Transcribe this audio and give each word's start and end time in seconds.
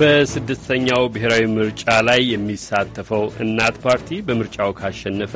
በስድስተኛው 0.00 1.02
ብሔራዊ 1.14 1.42
ምርጫ 1.54 1.82
ላይ 2.06 2.20
የሚሳተፈው 2.28 3.24
እናት 3.42 3.76
ፓርቲ 3.82 4.18
በምርጫው 4.26 4.70
ካሸነፈ 4.78 5.34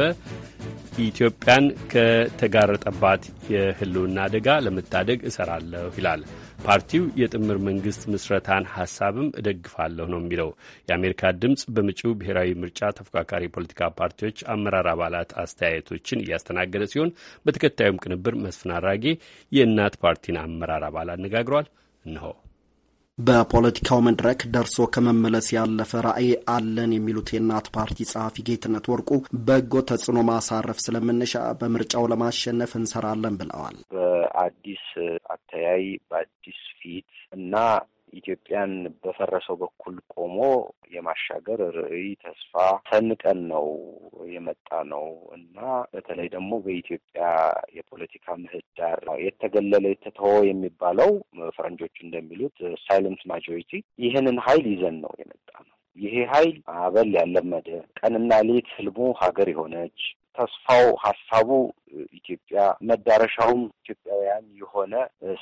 ኢትዮጵያን 1.05 1.65
ከተጋረጠባት 1.93 3.23
የሕልውና 3.53 4.17
አደጋ 4.27 4.49
ለመታደግ 4.65 5.19
እሰራለሁ 5.31 5.91
ይላል። 5.99 6.23
ፓርቲው 6.65 7.05
የጥምር 7.21 7.59
መንግስት 7.67 8.05
ምስረታን 8.13 8.69
ሀሳብም 8.75 9.29
እደግፋለሁ 9.41 10.07
ነው 10.13 10.23
የሚለው። 10.23 10.51
የአሜሪካ 10.89 11.33
ድምፅ 11.43 11.65
በመጪው 11.75 12.17
ብሔራዊ 12.21 12.55
ምርጫ 12.63 12.93
ተፎካካሪ 12.99 13.45
የፖለቲካ 13.49 13.91
ፓርቲዎች 14.01 14.41
አመራር 14.55 14.89
አባላት 14.95 15.33
አስተያየቶችን 15.45 16.25
እያስተናገደ 16.25 16.87
ሲሆን 16.93 17.15
በተከታዩም 17.47 18.01
ቅንብር 18.05 18.37
መስፍን 18.45 18.75
አራጌ 18.79 19.07
የእናት 19.53 19.97
ፓርቲን 20.05 20.41
አመራር 20.45 20.85
አባል 20.91 21.11
አነጋግሯል። 21.17 21.69
እንሆ 22.05 22.27
በፖለቲካው 23.19 23.99
መድረክ 24.07 24.41
ደርሶ 24.55 24.87
ከመመለስ 24.95 25.47
ያለፈ 25.55 25.93
ራዕይ 26.07 26.31
አለን 26.55 26.93
የሚሉት 26.95 27.29
የእናት 27.35 27.67
ፓርቲ 27.77 28.07
ጸሐፊ 28.11 28.45
ጌትነት 28.49 28.87
ወርቁ 28.93 29.11
በጎ 29.47 29.83
ተጽዕኖ 29.91 30.19
ማሳረፍ 30.31 30.79
ስለምንሻ 30.85 31.33
በምርጫው 31.61 32.09
ለማሸነፍ 32.13 32.73
እንሰራለን 32.81 33.37
ብለዋል። 33.41 33.77
በአዲስ 33.95 34.87
አተያይ 35.35 35.87
በአዲስ 36.09 36.61
ፊት 36.81 37.09
እና 37.33 37.55
ኢትዮጵያን 38.15 38.73
በፈረሰው 39.03 39.57
በኩል 39.61 39.95
ቆሞ 40.15 40.39
የማሻገር 40.95 41.61
ርዕይ 41.79 42.09
ተስፋ 42.25 42.53
ሰንቀን 42.89 43.41
ነው 43.53 43.67
የመጣ 44.35 44.81
ነው 44.93 45.07
እና 45.37 45.59
በተለይ 45.95 46.29
ደግሞ 46.35 46.53
በኢትዮጵያ 46.65 47.23
የፖለቲካ 47.79 48.37
ምህዳር 48.43 48.99
የተገለለ 49.25 49.85
የተተወ 49.93 50.35
የሚባለው 50.49 51.13
ፈረንጆች 51.57 51.97
እንደሚሉት 52.05 52.57
silent 52.85 53.23
majority 53.33 53.73
ይህንን 54.05 54.39
ኃይል 54.47 54.67
ይዘን 54.73 54.99
ነው 55.05 55.15
የመጣ 55.21 55.49
ነው። 55.63 55.75
ይሄ 55.99 56.15
ኃይል 56.31 56.55
አበል 56.79 57.11
ያለመደ 57.19 57.69
ቀንና 57.99 58.33
ሌት 58.49 58.69
ህልሙ 58.77 58.99
ሀገር 59.21 59.49
የሆነች 59.51 59.99
ተስፋው 60.39 60.87
ሀሳቡ 61.03 61.49
ኢትዮጵያ 62.19 62.59
መዳረሻውም 62.89 63.63
ኢትዮጵያውያን 63.81 64.47
የሆነ 64.61 64.93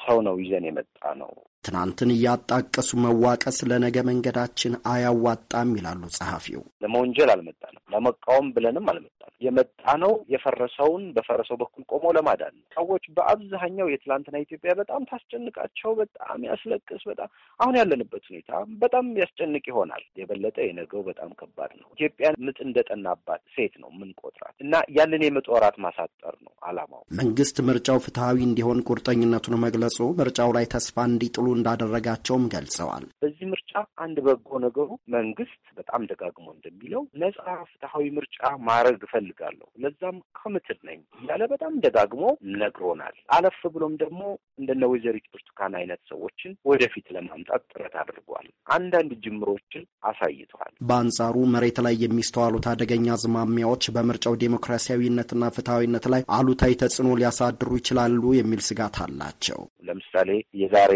ሰው 0.03 0.19
ነው 0.27 0.37
ይዘን 0.43 0.67
የመጣ 0.69 0.89
ነው። 1.23 1.33
ትናንትን 1.65 2.11
እያጣቀሱ 2.15 2.91
መዋቀስ 3.03 3.59
ለነገ 3.71 3.97
መንገዳችን 4.09 4.73
አያዋጣም 4.93 5.69
ይላሉ 5.79 6.03
ጸሐፊው። 6.17 6.63
ለመወንጀል 6.85 7.31
አልመጣንም፣ 7.35 7.83
ለመቃወም 7.93 8.47
ብለንም 8.57 8.89
አልመጣንም። 8.93 9.19
የመጣ 9.43 9.71
ነው 10.03 10.13
የፈረሰውን 10.33 11.05
በፈረሰው 11.17 11.57
በኩል 11.63 11.83
ቆሞ 11.91 12.05
ለማዳን 12.17 12.55
ነው። 12.57 12.65
ሰዎች 12.77 13.05
በአብዛኛው 13.17 13.87
የትላንትና 13.93 14.43
ኢትዮጵያ 14.45 14.73
በጣም 14.81 15.07
ታስጨንቃቸው፣ 15.11 15.93
በጣም 16.01 16.41
ያስለቅስ፣ 16.49 17.03
በጣም 17.11 17.31
አሁን 17.61 17.77
ያለንበት 17.81 18.25
ሁኔታ 18.31 18.51
በጣም 18.83 19.07
ያስጨንቅ 19.23 19.65
ይሆናል። 19.71 20.05
የበለጠ 20.21 20.59
የነገው 20.65 21.03
በጣም 21.09 21.31
ከባድ 21.41 21.73
ነው። 21.81 21.89
ኢትዮጵያን 21.97 22.41
ምጥ 22.47 22.59
እንደጠናባት 22.67 23.43
ሴት 23.55 23.75
ነው 23.83 23.91
ምንቆጥራት 24.01 24.57
እና 24.65 24.75
ያንን 24.99 25.25
የምጥ 25.27 25.47
ወራት 25.55 25.79
ማሳጠር 25.85 26.37
ነው 26.45 26.53
አላማው። 26.69 27.03
መንግስት 27.19 27.57
ምርጫው 27.67 27.99
ፍትሐዊ 28.05 28.39
እንዲሆን 28.47 28.83
ቁርጠኝነቱን 28.89 29.57
መግለጹ 29.65 29.99
ምርጫው 30.19 30.51
ላይ 30.57 30.67
ተስፋ 30.75 31.05
እንዲጥሉ 31.11 31.47
እንዳደረጋቸውም 31.57 32.47
ገልጸዋል። 32.55 33.07
በዚህ 33.23 33.47
ምርጫ 33.75 33.85
አንድ 34.05 34.17
በጎ 34.27 34.49
ነገሩ 34.65 34.87
መንግስት 35.15 35.61
በጣም 35.79 36.03
ደጋግሞ 36.11 36.47
እንደሚለው 36.55 37.03
ነጻ 37.21 37.39
ፍትሐዊ 37.71 38.05
ምርጫ 38.17 38.39
ማድረግ 38.69 39.01
እፈልጋለሁ፣ 39.07 39.69
ለዛም 39.83 40.17
ኮሚትድ 40.41 40.81
ነኝ 40.89 40.99
እያለ 41.19 41.43
በጣም 41.53 41.73
ደጋግሞ 41.85 42.23
ነግሮናል። 42.61 43.17
አለፍ 43.37 43.61
ብሎም 43.75 43.95
ደግሞ 44.03 44.21
እንደነ 44.61 44.83
ወይዘሪት 44.93 45.27
ብርቱካን 45.33 45.77
አይነት 45.81 46.01
ሰዎችን 46.13 46.57
ወደፊት 46.71 47.07
ለማምጣት 47.17 47.65
ጥረት 47.73 47.97
አድርጓል። 48.03 48.47
አንዳንድ 48.77 49.13
ጅምሮችን 49.25 49.87
አሳይተዋል። 50.11 50.73
በአንጻሩ 50.89 51.37
መሬት 51.55 51.81
ላይ 51.87 51.97
የሚስተዋሉት 52.05 52.69
አደገኛ 52.73 53.09
አዝማሚያዎች 53.17 53.85
በምርጫው 53.97 54.39
ዴሞክራሲያዊነትና 54.45 55.53
ፍትሐዊነት 55.57 56.07
ላይ 56.15 56.25
አሉታዊ 56.39 56.73
ተጽዕኖ 56.83 57.11
ሊያሳድሩ 57.21 57.71
ይችላሉ 57.81 58.35
የሚል 58.39 58.63
ስጋት 58.69 58.99
አላቸው። 59.05 59.61
ለምሳሌ 59.83 60.31
የዛሬ 60.61 60.93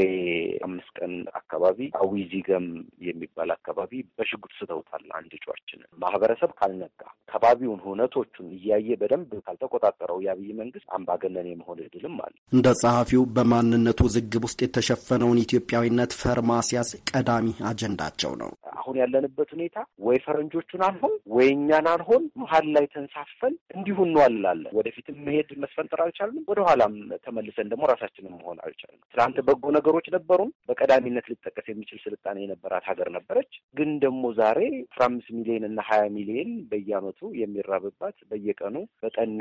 አምስት 0.66 0.90
ቀን 0.98 1.12
አካባቢ 1.40 1.78
አዊ 2.00 2.12
ዚገም 2.32 2.66
የሚባል 3.06 3.50
አካባቢ 3.56 3.92
በሽጉጥ 4.18 4.52
ስተውታል። 4.58 5.04
አንድ 5.18 5.32
እጩአችንን 5.38 5.88
ማህበረሰብ 6.02 6.50
ካልነቃ 6.60 7.00
ከባቢውን 7.32 7.80
ሁነቶቹን 7.86 8.48
እያየ 8.56 8.98
በደንብ 9.00 9.32
ካልተቆጣጠረው 9.46 10.20
የአብይ 10.24 10.52
መንግስት 10.60 10.88
አምባገነን 10.96 11.50
የመሆን 11.50 11.80
እድልም 11.86 12.16
አለ። 12.26 12.34
እንደ 12.52 12.68
ጸሐፊው 12.82 13.24
በማንነቱ 13.36 14.00
ዝግብ 14.16 14.44
ውስጥ 14.48 14.60
የተሸፈነውን 14.64 15.42
ኢትዮጵያዊነት 15.46 16.14
ፈር 16.20 16.40
ማስያዝ 16.50 16.92
ቀዳሚ 17.12 17.48
አጀንዳቸው 17.70 18.34
ነው። 18.42 18.52
አሁን 18.86 18.98
ያለንበት 19.00 19.48
ሁኔታ 19.54 19.76
ወይ 20.06 20.18
ፈረንጆቹን 20.24 20.82
አንሆን 20.86 21.14
ወይ 21.36 21.48
እኛን 21.54 21.86
አንሆን 21.92 22.22
መሀል 22.40 22.66
ላይ 22.76 22.84
ተንሳፈን 22.92 23.54
እንዲሁ 23.76 23.96
እንዋልላለን። 24.06 24.72
ወደፊትም 24.78 25.16
መሄድ 25.26 25.48
መስፈንጠር 25.62 26.00
አልቻልንም። 26.04 26.44
ወደኋላም 26.50 26.94
ተመልሰን 27.26 27.70
ደግሞ 27.72 27.84
ራሳችንን 27.92 28.34
መሆን 28.38 28.58
አልቻልንም። 28.64 29.02
ትናንት 29.14 29.38
በጎ 29.48 29.64
ነገሮች 29.76 30.06
ነበሩን። 30.16 30.50
በቀዳሚነት 30.70 31.26
ሊጠቀስ 31.32 31.68
የሚችል 31.72 32.00
ስልጣኔ 32.06 32.38
የነበራት 32.44 32.86
ሀገር 32.90 33.10
ነበረች። 33.16 33.50
ግን 33.74 33.90
ደግሞ 34.04 34.22
ዛሬ 34.38 34.60
አስራ 34.86 35.02
አምስት 35.08 35.30
ሚሊዮን 35.38 35.66
እና 35.70 35.80
ሀያ 35.88 36.04
ሚሊዮን 36.16 36.52
በየአመቱ 36.70 37.20
የሚራብባት 37.40 38.16
በየቀኑ 38.30 38.74
በጠኔ 39.02 39.40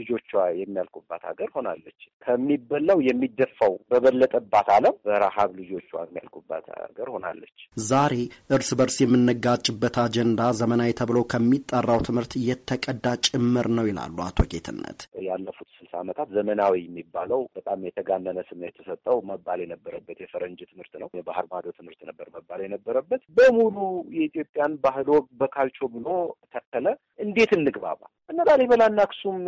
ልጆቿ 0.00 0.30
የሚያልቁባት 0.60 1.22
ሀገር 1.30 1.50
ሆናለች። 1.56 2.00
ከሚበላው 2.26 2.98
የሚደፋው 3.08 3.74
በበለጠባት 3.90 4.68
ዓለም 4.76 4.96
በረሀብ 5.06 5.50
ልጆቿ 5.60 5.90
የሚያልቁባት 6.04 6.66
ሀገር 6.80 7.08
ሆናለች። 7.14 7.56
ዛሬ 7.88 8.14
በርስ 8.78 8.96
የምንጋጭበት 9.02 9.96
አጀንዳ 10.02 10.40
ዘመናዊ 10.58 10.90
ተብሎ 10.98 11.18
ከሚጠራው 11.32 12.00
ትምህርት 12.06 12.32
የተቀዳ 12.46 13.06
ጭምር 13.26 13.66
ነው 13.76 13.86
ይላሉ 13.88 14.16
አቶ 14.26 14.46
ጌትነት። 14.52 15.00
ያለፉት 15.28 15.68
ስልሳ 15.78 15.92
ዓመታት 16.02 16.28
ዘመናዊ 16.36 16.74
የሚባለው 16.82 17.40
በጣም 17.56 17.84
የተጋነነ 17.86 18.38
ስም 18.48 18.62
የተሰጠው 18.66 19.18
መባል 19.30 19.60
የነበረበት 19.64 20.18
የፈረንጅ 20.22 20.60
ትምህርት 20.70 20.94
ነው። 21.02 21.10
የባህር 21.18 21.48
ማዶ 21.52 21.66
ትምህርት 21.78 22.00
ነበር 22.10 22.28
መባል 22.36 22.62
የነበረበት። 22.64 23.22
በሙሉ 23.38 23.76
የኢትዮጵያን 24.16 24.74
ባህል 24.84 25.08
ወግ 25.14 25.26
በካልቾ 25.40 25.78
ብሎ 25.94 26.08
ተከለ። 26.54 26.86
እንዴት 27.18 27.52
እንግባባ? 27.58 28.00
እነ 28.30 28.38
ላሊበላና 28.48 28.98
አክሱም 29.06 29.38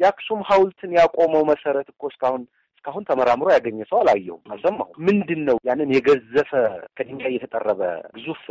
የአክሱም 0.00 0.40
ሐውልትን 0.48 0.90
ያቆመው 0.98 1.42
መሰረት 1.48 1.88
እኮ 1.92 2.02
እስካሁን 2.10 2.42
እስካሁን 2.88 3.06
ተመራምሮ 3.08 3.46
ያገኘ 3.54 3.78
ሰው 3.88 3.98
አላየሁም፣ 4.02 4.42
አልሰማሁም። 4.52 4.94
ምንድን 5.06 5.40
ነው 5.48 5.56
ያንን 5.68 5.90
የገዘፈ 5.94 6.50
ከድንጋይ 6.98 7.32
የተጠረበ 7.34 7.80
ግዙፍ 8.16 8.42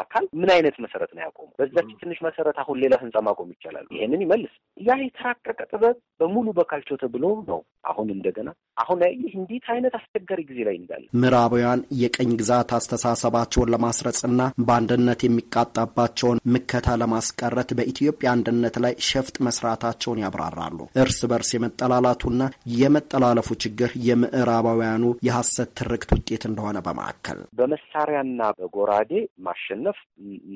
አካል 0.00 0.24
ምን 0.40 0.50
አይነት 0.56 0.76
መሰረት 0.84 1.10
ነው 1.16 1.22
ያቆመው? 1.24 1.52
በዛች 1.58 1.88
ትንሽ 2.02 2.18
መሰረት 2.26 2.56
አሁን 2.62 2.76
ሌላ 2.82 2.94
ህንጻ 3.02 3.16
ማቆም 3.26 3.52
ይቻላል? 3.54 3.86
ይሄንን 3.96 4.24
ይመልስ። 4.24 4.52
ያ 4.80 4.98
የተራቀቀ 5.02 5.58
ጥበብ 5.72 5.96
በሙሉ 6.20 6.46
በካልቾ 6.58 6.90
ተብሎ 7.02 7.24
ነው 7.48 7.60
አሁን 7.90 8.08
እንደገና 8.14 8.48
አሁን 8.76 9.00
ይህ 9.14 9.32
እንዴት 9.40 9.66
አይነት 9.74 9.94
አስቸጋሪ 9.98 10.40
ጊዜ 10.48 10.60
ላይ 10.68 10.76
እንዳለ 10.80 11.04
ምዕራባውያን 11.16 11.80
የቀኝ 12.00 12.30
ግዛት 12.40 12.70
አስተሳሰባቸውን 12.78 13.70
ለማስረጽና 13.74 14.40
በአንድነት 14.66 15.20
የሚቃጣባቸውን 15.26 16.42
ምከታ 16.54 16.96
ለማስቀረት 17.02 17.70
በኢትዮጵያ 17.78 18.28
አንድነት 18.34 18.76
ላይ 18.84 18.94
ሸፍጥ 19.08 19.36
መስራታቸውን 19.48 20.22
ያብራራሉ። 20.24 20.78
እርስ 21.02 21.20
በርስ 21.30 21.50
የመጠላላቱና 21.56 22.42
የመጠላለፉ 22.76 23.48
ችግር 23.66 23.85
የምዕራባውያኑ 24.06 25.04
የሐሰት 25.26 25.70
ትርክት 25.78 26.10
ውጤት 26.16 26.42
እንደሆነ 26.48 26.78
በማዕከል 26.86 27.40
በመሳሪያና 27.58 28.40
በጎራዴ 28.58 29.12
ማሸነፍ 29.46 29.98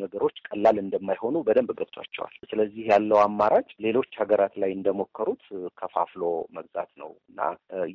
ነገሮች 0.00 0.36
ቀላል 0.48 0.76
እንደማይሆኑ 0.82 1.36
በደንብ 1.46 1.70
ገብቷቸዋል። 1.80 2.34
ስለዚህ 2.50 2.82
ያለው 2.92 3.18
አማራጭ 3.24 3.68
ሌሎች 3.86 4.10
ሀገራት 4.20 4.54
ላይ 4.62 4.70
እንደሞከሩት 4.76 5.42
ከፋፍሎ 5.80 6.22
መግዛት 6.56 6.90
ነው 7.02 7.10
እና 7.30 7.40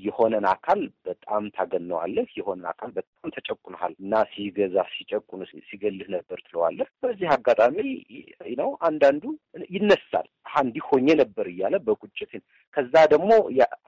የሆነን 0.06 0.48
አካል 0.54 0.82
በጣም 1.08 1.44
ታገነዋለህ፣ 1.58 2.28
የሆነን 2.40 2.68
አካል 2.74 2.92
በጣም 2.98 3.34
ተጨቁንሃል 3.38 3.96
እና 4.00 4.14
ሲገዛ 4.34 4.78
ሲጨቁን 4.96 5.42
ሲገልህ 5.70 6.10
ነበር 6.16 6.40
ትለዋለህ። 6.48 6.90
በዚህ 7.06 7.30
አጋጣሚ 7.36 7.78
ነው 8.58 8.70
አንዳንዱ 8.88 9.24
ይነሳል 9.74 10.28
እንዲህ 10.66 10.84
ሆኜ 10.88 11.08
ነበር 11.20 11.46
እያለ 11.52 11.76
በቁጭት 11.86 12.32
ከዛ 12.74 12.94
ደግሞ 13.14 13.32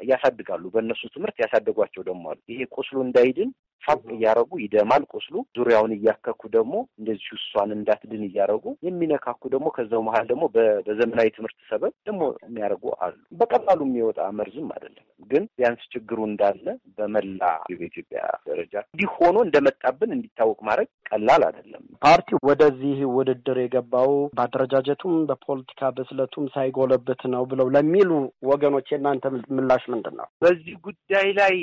ያሳድጋሉ። 0.09 0.63
በእነሱ 0.73 1.01
ትምህርት 1.13 1.26
ያሳደጓቸው 1.39 2.03
ደግሞ 2.03 2.23
አሉ። 2.31 2.39
ይሄ 2.53 2.61
ቁስሉ 2.75 2.97
እንዳይድን 3.05 3.49
ፋቅ 3.83 4.01
እያረጉ 4.15 4.51
ይደማል 4.61 5.03
ቁስሉ። 5.13 5.35
ዙሪያውን 5.57 5.91
እያከኩ 5.95 6.41
ደግሞ 6.55 6.73
እንደዚሁ 6.99 7.33
እሷን 7.39 7.69
እንዳትድን 7.75 8.23
እያረጉ 8.27 8.65
የሚነካኩ 8.87 9.41
ደግሞ 9.53 9.67
ከዛው 9.75 10.01
መሀል 10.07 10.25
ደግሞ 10.31 10.43
በዘመናዊ 10.55 11.27
ትምህርት 11.37 11.59
ሰበብ 11.69 11.93
ደግሞ 12.07 12.21
የሚያደርጉ 12.45 12.85
አሉ። 13.05 13.15
በቀላሉ 13.39 13.79
የሚወጣ 13.87 14.19
መርዝም 14.39 14.69
አይደለም፣ 14.75 15.03
ግን 15.29 15.43
ቢያንስ 15.57 15.83
ችግሩ 15.93 16.19
እንዳለ 16.29 16.65
በመላ 16.97 17.41
በኢትዮጵያ 17.71 18.19
ደረጃ 18.49 18.73
እንዲህ 18.87 19.09
ሆኖ 19.17 19.37
እንደመጣብን 19.47 20.11
እንዲታወቅ 20.17 20.59
ማድረግ 20.67 20.89
ቀላል 21.09 21.41
አይደለም። 21.47 21.83
ፓርቲው 22.05 22.39
ወደዚህ 22.49 22.97
ውድድር 23.15 23.57
የገባው 23.61 24.11
በአደረጃጀቱም 24.37 25.15
በፖለቲካ 25.29 25.91
ብስለቱም 25.97 26.45
ሳይጎለብት 26.53 27.21
ነው 27.33 27.43
ብለው 27.51 27.67
ለሚሉ 27.75 28.11
ወገኖች 28.49 28.87
የእናንተ 28.91 29.23
ምላሽ 29.57 29.83
ምንድን 29.93 30.15
ነው? 30.19 30.27
በዚህ 30.43 30.75
ጉዳይ 30.87 31.16
ላይ 31.37 31.55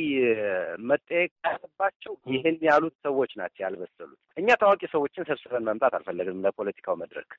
መጠየቅ 0.90 1.30
ያለባቸው 1.46 2.12
ይህን 2.32 2.56
ያሉት 2.68 2.94
ሰዎች 3.06 3.32
ናቸው 3.40 3.62
ያልበሰሉት። 3.64 4.18
እኛ 4.36 4.48
ታዋቂ 4.62 4.82
ሰዎችን 4.94 5.26
ሰብስበን 5.28 5.66
መምጣት 5.68 5.92
አልፈለግንም። 5.98 6.42
ለፖለቲካው 6.46 6.96
መድረክ 7.02 7.30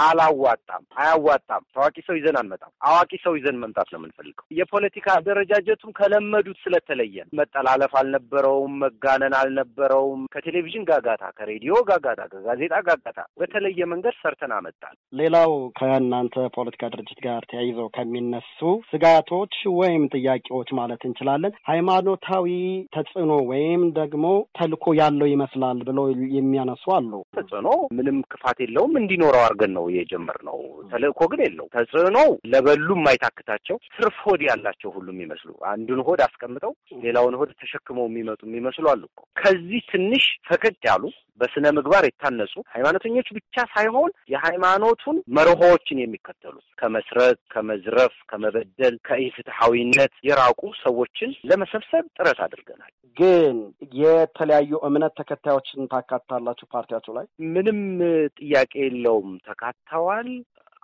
አላዋጣም፣ 0.00 0.84
አያዋጣም። 0.98 1.64
ታዋቂ 1.74 1.96
ሰው 2.06 2.14
ይዘን 2.18 2.36
አንመጣም። 2.40 2.72
አዋቂ 2.88 3.12
ሰው 3.24 3.32
ይዘን 3.38 3.60
መምጣት 3.62 3.88
ነው 3.92 3.98
የምንፈልገው። 4.00 4.44
የፖለቲካ 4.58 5.06
አደረጃጀቱም 5.18 5.94
ከለመዱት 5.98 6.58
ስለተለየን 6.64 7.30
መጠላለፍ 7.40 7.94
አልነበረውም፣ 8.00 8.74
መጋነን 8.84 9.36
አልነበረውም። 9.40 10.22
ከቴሌቪዥን 10.34 10.86
ጋጋታ፣ 10.90 11.24
ከሬዲዮ 11.38 11.74
ጋጋታ፣ 11.90 12.22
ከጋዜጣ 12.34 12.74
ጋጋታ 12.88 13.18
በተለየ 13.40 13.80
መንገድ 13.92 14.16
ሰርተን 14.22 14.54
አመጣል። 14.58 14.96
ሌላው 15.12 15.50
ከእናንተ 15.78 16.34
ፖለቲካ 16.56 16.82
ድርጅት 16.94 17.20
ጋር 17.24 17.42
ተያይዘው 17.50 17.88
ከሚነሱ 17.96 18.58
ስጋቶች 18.90 19.54
ወይም 19.78 20.02
ጥያቄዎች 20.14 20.68
ማለት 20.78 21.02
እንችላለን 21.06 21.52
ሃይማኖታዊ 21.66 22.46
ተጽዕኖ 22.94 23.32
ወይም 23.50 23.82
ደግሞ 23.98 24.24
ተልዕኮ 24.58 24.94
ያለው 24.98 25.28
ይመስላል 25.30 25.78
ብለው 25.88 26.06
የሚያነሱ 26.36 26.84
አሉ። 26.96 27.12
ተጽዕኖ 27.36 27.68
ምንም 27.96 28.18
ክፋት 28.32 28.58
የለውም 28.64 28.98
እንዲኖረው 29.00 29.42
አድርገን 29.44 29.72
ነው 29.78 29.86
የጀመርነው። 29.94 30.58
ተልዕኮ 30.92 31.20
ግን 31.32 31.42
የለው። 31.46 31.66
ተጽዕኖ 31.76 32.18
ለበሉ 32.52 32.88
የማይታክታቸው 32.98 33.78
ትርፍ 33.96 34.18
ሆድ 34.26 34.42
ያላቸው 34.48 34.92
ሁሉ 34.96 35.06
የሚመስሉ 35.14 35.50
አንዱን 35.72 36.02
ሆድ 36.08 36.22
አስቀምጠው 36.26 36.74
ሌላውን 37.04 37.36
ሆድ 37.40 37.52
ተሸክመው 37.62 38.06
የሚመጡ 38.08 38.40
የሚመስሉ 38.48 38.86
አሉ 38.92 39.02
ከዚህ 39.36 39.82
ትንሽ 39.92 40.26
ፈቀቅ 40.48 40.76
ያሉ 40.88 41.02
በስነ 41.40 41.66
ምግባር 41.76 42.04
የታነጹ 42.06 42.54
ሃይማኖተኞች 42.74 43.28
ብቻ 43.36 43.56
ሳይሆን 43.72 44.10
የሃይማኖቱን 44.32 45.16
መርሆዎችን 45.36 46.02
የሚከተሉት 46.02 46.66
ከመስረቅ፣ 46.80 47.38
ከመዝረፍ፣ 47.54 48.14
ከመበደል፣ 48.30 48.96
ከኢፍትሐዊነት 49.08 50.14
የራቁ 50.28 50.62
ሰዎችን 50.84 51.32
ለመሰብሰብ 51.50 52.04
ጥረት 52.18 52.40
አድርገናል። 52.46 52.92
ግን 53.16 53.56
የተለያዩ 53.98 54.72
እምነት 54.86 55.12
ተከታዮችን 55.18 55.88
ታካታላችሁ 55.92 56.66
ፓርቲያችሁ 56.72 57.12
ላይ? 57.18 57.26
ምንም 57.54 57.80
ጥያቄ 58.38 58.72
የለውም። 58.84 59.30
ተካተዋል 59.46 60.28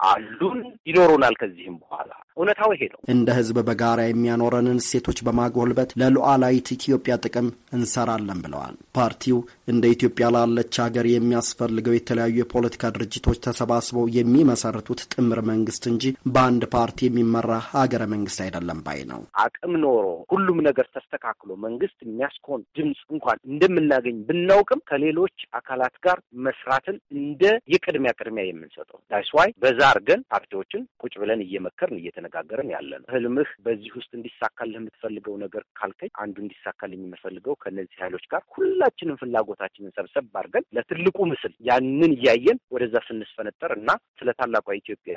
አሉን 0.00 0.58
ይኖሩናል። 0.87 1.35
ከዚህም 1.41 1.76
በኋላ 1.82 2.11
እውነታው 2.37 2.70
ይሄ 2.75 2.82
ነው። 2.93 3.00
እንደ 3.12 3.29
ህዝብ 3.38 3.56
በጋራ 3.67 4.00
የሚያኖረንን 4.06 4.81
እሴቶች 4.82 5.19
በማጎልበት 5.26 5.91
ለሉዓላዊት 6.00 6.69
ኢትዮጵያ 6.76 7.14
ጥቅም 7.25 7.49
እንሰራለን 7.76 8.41
ብለዋል። 8.44 8.76
ፓርቲው 8.96 9.38
እንደ 9.70 9.84
ኢትዮጵያ 9.94 10.26
ላለች 10.34 10.75
ሀገር 10.82 11.06
የሚያስፈልገው 11.11 11.94
የተለያዩ 11.96 12.37
የፖለቲካ 12.40 12.93
ድርጅቶች 12.94 13.38
ተሰባስበው 13.46 14.06
የሚመሰርቱት 14.17 15.00
ጥምር 15.14 15.40
መንግስት 15.50 15.84
እንጂ 15.90 16.05
በአንድ 16.34 16.64
ፓርቲ 16.75 16.99
የሚመራ 17.06 17.50
ሀገረ 17.72 18.02
መንግስት 18.12 18.40
አይደለም 18.44 18.81
ባይ 18.87 19.00
ነው። 19.11 19.20
አቅም 19.44 19.75
ኖሮ 19.82 20.05
ሁሉም 20.32 20.58
ነገር 20.69 20.87
ተስተካክሎ 20.94 21.50
መንግስት 21.64 21.99
የሚያስኬን 22.05 22.62
ድምፅ 22.76 23.00
እንኳን 23.14 23.38
እንደምናገኝ 23.50 24.17
ብናውቅም 24.28 24.84
ከሌሎች 24.90 25.37
አካላት 25.61 25.96
ጋር 26.06 26.19
መስራትን 26.46 26.96
እንደ 27.17 27.44
የቅድሚያ 27.75 28.12
ቅድሚያ 28.20 28.44
የምንሰጠው 28.49 28.99
ዳይስዋይ 29.12 29.50
በዛ 29.62 29.81
አድርገን 29.90 30.25
ፓርቲዎችን 30.32 30.82
ቁጭ 31.02 31.14
ብለን 31.22 31.44
እየመከርን 31.46 32.00
እየተነጋገርን 32.00 32.72
ያለ 32.75 32.90
ነው። 33.00 33.08
ህልምህ 33.14 33.50
በዚህ 33.67 33.93
ውስጥ 33.99 34.11
እንዲሳካልህ 34.19 34.78
የምትፈልገው 34.81 35.37
ነገር 35.44 35.62
ካልከኝ 35.81 36.12
አንዱ 36.22 36.37
እንዲሳካልኝ 36.44 37.02
የምፈልገው 37.05 37.55
ከእነዚህ 37.62 37.99
ኃይሎች 38.02 38.26
ጋር 38.32 38.43
ሁላችንም 38.56 39.19
ፍላጎታችንን 39.60 39.92
ሰብሰብ 39.96 40.24
አድርገን 40.40 40.64
ለትልቁ 40.76 41.16
ምስል 41.30 41.52
ያንን 41.68 42.12
እያየን 42.16 42.58
ወደዛ 42.74 42.94
ስንስፈነጠር 43.08 43.72
እና 43.78 43.90
ስለ 44.20 44.28
ታላቋ 44.38 44.66
ኢትዮጵያ 44.78 45.16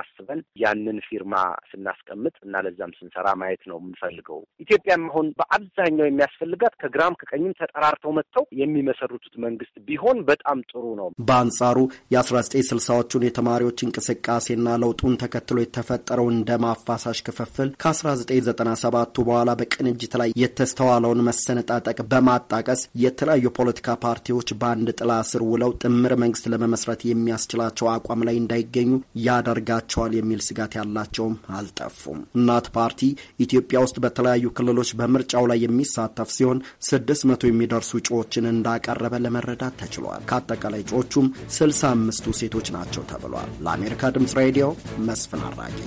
አስበን 0.00 0.40
ያንን 0.62 0.98
ፊርማ 1.08 1.34
ስናስቀምጥ 1.70 2.34
እና 2.46 2.62
ለዛም 2.66 2.92
ስንሰራ 2.98 3.26
ማየት 3.40 3.62
ነው 3.70 3.78
የምንፈልገው። 3.80 4.40
ኢትዮጵያም 4.64 5.04
አሁን 5.10 5.28
በአብዛኛው 5.38 6.08
የሚያስፈልጋት 6.08 6.74
ከግራም 6.82 7.18
ከቀኝም 7.20 7.56
ተጠራርተው 7.60 8.14
መጥተው 8.18 8.44
የሚመሰርቱት 8.60 9.34
መንግስት 9.46 9.74
ቢሆን 9.88 10.18
በጣም 10.30 10.58
ጥሩ 10.70 10.84
ነው። 11.00 11.08
በአንጻሩ 11.28 11.78
የአስራ 12.14 12.36
ዘጠኝ 12.46 12.64
ስልሳዎቹን 12.70 13.26
የተማሪዎች 13.28 13.78
እንቅስቃሴና 13.86 14.68
ለውጡን 14.82 15.18
ተከትሎ 15.22 15.58
የተፈጠረው 15.62 16.28
እንደ 16.34 16.50
ማፋሳሽ 16.64 17.18
ክፍፍል 17.28 17.68
ከ1997ቱ 17.82 19.16
በኋላ 19.28 19.50
በቅንጅት 19.60 20.14
ላይ 20.20 20.30
የተስተዋለውን 20.42 21.24
መሰነጣጠቅ 21.28 21.98
በማጣቀስ 22.10 22.80
የተለያዩ 23.04 23.46
ፖለቲካ 23.80 23.94
ፓርቲዎች 24.04 24.48
በአንድ 24.60 24.88
ጥላ 24.98 25.12
ስር 25.28 25.42
ውለው 25.48 25.72
ጥምር 25.82 26.12
መንግስት 26.22 26.44
ለመመስረት 26.52 27.00
የሚያስችላቸው 27.08 27.86
አቋም 27.92 28.24
ላይ 28.28 28.36
እንዳይገኙ 28.38 28.90
ያደርጋቸዋል 29.26 30.12
የሚል 30.18 30.40
ስጋት 30.46 30.72
ያላቸውም 30.78 31.36
አልጠፉም። 31.58 32.18
እናት 32.38 32.66
ፓርቲ 32.76 33.00
ኢትዮጵያ 33.46 33.78
ውስጥ 33.84 33.96
በተለያዩ 34.04 34.52
ክልሎች 34.58 34.90
በምርጫው 35.00 35.46
ላይ 35.52 35.60
የሚሳተፍ 35.66 36.30
ሲሆን 36.36 36.60
ስድስት 36.88 37.24
መቶ 37.30 37.44
የሚደርሱ 37.48 37.92
እጩዎችን 38.00 38.52
እንዳቀረበ 38.52 39.22
ለመረዳት 39.24 39.78
ተችሏል። 39.82 40.28
ከአጠቃላይ 40.30 40.82
እጩዎቹም 40.84 41.28
ስልሳ 41.58 41.82
አምስቱ 41.94 42.36
ሴቶች 42.40 42.68
ናቸው 42.76 43.04
ተብሏል። 43.12 43.50
ለአሜሪካ 43.66 44.14
ድምፅ 44.16 44.34
ሬዲዮ 44.42 44.68
መስፍን 45.08 45.44
አራጌ 45.50 45.78